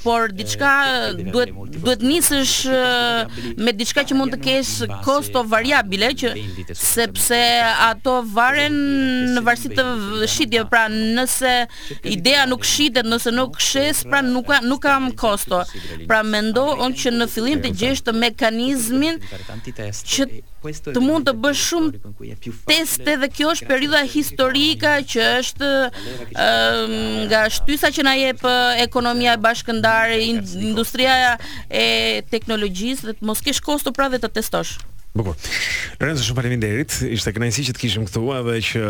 por 0.03 0.29
diçka 0.33 0.73
duhet, 1.21 1.53
duhet 1.77 2.05
nisësh 2.07 2.55
me 3.61 3.75
diçka 3.81 4.05
që 4.09 4.17
mund 4.19 4.35
të 4.35 4.41
kesh 4.47 4.73
kosto 5.07 5.43
variabile 5.55 6.11
që 6.21 6.30
sepse 6.77 7.39
ato 7.87 8.21
varen 8.33 8.75
në 9.35 9.43
varësi 9.45 9.71
të 9.75 9.85
shitje, 10.31 10.63
pra 10.71 10.85
nëse 10.91 11.53
ideja 12.09 12.45
nuk 12.49 12.65
shitet, 12.67 13.07
nëse 13.07 13.33
nuk 13.35 13.59
shes, 13.61 14.03
pra 14.09 14.21
nuk 14.25 14.49
ka 14.51 14.61
nuk 14.65 14.81
kam 14.81 15.11
kosto. 15.15 15.61
Pra 16.09 16.21
mendo 16.23 16.65
që 16.91 17.11
në 17.15 17.27
fillim 17.31 17.61
të 17.63 17.71
gjesh 17.81 18.03
të 18.07 18.15
mekanizmin 18.21 19.19
që 19.21 20.25
të 20.93 21.01
mund 21.01 21.25
të 21.25 21.33
bësh 21.41 21.61
shumë 21.71 22.33
teste 22.69 23.15
dhe 23.23 23.29
kjo 23.33 23.53
është 23.55 23.67
periudha 23.69 24.01
historika 24.05 24.91
që 25.01 25.23
është 25.39 25.69
ehm, 26.35 26.91
nga 27.31 27.41
shtysa 27.55 27.89
që 27.95 28.05
na 28.05 28.13
jep 28.19 28.43
ekonomia 28.83 29.33
e 29.37 29.41
bashkëndarë, 29.41 30.21
industria 30.61 31.33
e 31.67 32.21
teknologjisë 32.33 33.09
dhe 33.09 33.17
të 33.19 33.29
mos 33.31 33.41
kesh 33.45 33.63
kosto 33.65 33.95
pra 33.97 34.11
dhe 34.13 34.21
të 34.21 34.29
testosh. 34.37 34.77
Bukur. 35.11 35.35
Lorenzo, 35.99 36.23
shumë 36.23 36.37
faleminderit. 36.39 36.93
Ishte 37.11 37.33
kënaqësi 37.35 37.65
që 37.67 37.73
të 37.75 37.81
kishim 37.81 38.05
këtu 38.07 38.21
edhe 38.37 38.53
që 38.69 38.81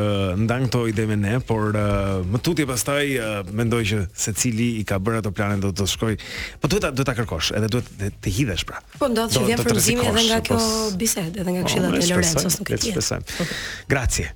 ndan 0.44 0.68
këto 0.68 0.84
ide 0.92 1.08
me 1.10 1.16
ne, 1.18 1.40
por 1.44 1.74
uh, 1.74 2.22
më 2.30 2.42
tutje 2.46 2.68
pastaj 2.70 3.06
uh, 3.18 3.40
mendoj 3.58 3.80
që 3.90 4.02
secili 4.22 4.68
i 4.78 4.84
ka 4.86 5.00
bërë 5.02 5.24
ato 5.24 5.32
plane 5.34 5.58
do 5.64 5.72
të 5.74 5.88
shkoj. 5.96 6.18
Po 6.62 6.70
duhet 6.70 6.94
duhet 6.94 7.10
ta 7.10 7.16
kërkosh, 7.18 7.50
edhe 7.58 7.72
duhet 7.74 8.14
të 8.22 8.34
hidhesh 8.38 8.68
pra. 8.70 8.78
Po 9.02 9.10
ndodh 9.10 9.34
që 9.34 9.48
vjen 9.48 9.64
frymëzimi 9.66 10.06
edhe 10.12 10.24
nga 10.28 10.38
kjo 10.46 10.60
po 10.62 11.00
bisedë, 11.02 11.34
edhe 11.42 11.56
nga 11.58 11.66
po, 11.66 11.72
këshilla 11.72 11.90
e 11.90 12.14
Lorenzos 12.14 12.60
nuk 12.62 12.70
e 12.70 12.80
di. 12.84 12.94
Okay. 13.02 13.58
Grazie. 13.90 14.28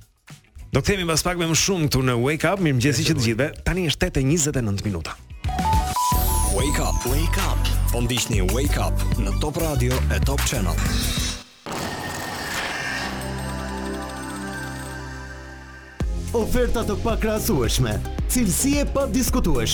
Do 0.74 0.82
të 0.82 0.96
kemi 0.96 1.06
mbas 1.08 1.22
pak 1.24 1.38
më 1.40 1.52
shumë 1.56 1.88
këtu 1.92 2.02
në 2.10 2.18
Wake 2.26 2.50
Up, 2.50 2.66
mirëmëngjes 2.66 3.04
që 3.06 3.20
të 3.20 3.28
gjithëve. 3.30 3.52
Tani 3.70 3.86
është 3.94 4.10
8:29 4.10 4.84
minuta. 4.90 5.14
Wake 6.56 6.82
up, 6.82 6.98
wake 7.06 7.46
up. 7.46 7.70
Po 7.94 8.02
Wake 8.58 8.84
Up 8.88 9.06
në 9.22 9.38
Top 9.46 9.62
Radio 9.64 9.94
e 10.10 10.20
Top 10.26 10.42
Channel. 10.50 10.74
Ofertat 16.36 16.90
të 16.92 16.98
pakrahasueshme, 17.06 17.94
cilësie 18.34 18.84
pa 18.92 19.06
diskutueshme. 19.14 19.72